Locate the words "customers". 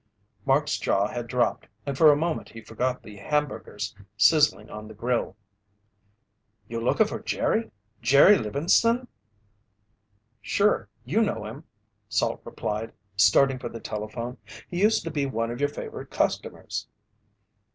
16.09-16.87